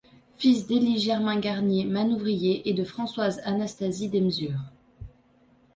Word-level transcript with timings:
Fils 0.39 0.65
d'Élie 0.65 0.97
Germain 0.97 1.37
Garnier, 1.39 1.85
manouvrier, 1.85 2.67
et 2.67 2.73
de 2.73 2.83
Françoise 2.83 3.39
Anastasie 3.45 4.09
Desmurs. 4.09 4.71